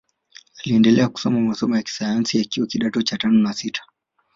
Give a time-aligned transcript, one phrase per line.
[0.63, 3.83] Aliendelea kusoma masomo ya sayansi akiwa kidato cha tano na sita